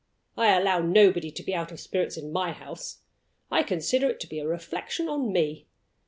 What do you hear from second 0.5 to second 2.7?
allow nobody to be out of spirits in My